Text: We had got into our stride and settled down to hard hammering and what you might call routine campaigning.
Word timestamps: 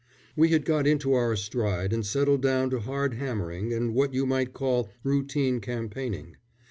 We 0.35 0.49
had 0.49 0.65
got 0.65 0.87
into 0.87 1.13
our 1.13 1.35
stride 1.35 1.93
and 1.93 2.03
settled 2.03 2.41
down 2.41 2.71
to 2.71 2.79
hard 2.79 3.13
hammering 3.13 3.71
and 3.71 3.93
what 3.93 4.15
you 4.15 4.25
might 4.25 4.51
call 4.51 4.89
routine 5.03 5.59
campaigning. 5.61 6.37